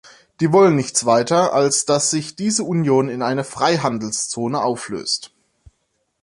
[0.39, 5.31] Die wollen nichts weiter, als dass sich diese Union in eine Freihandelszone auflöst.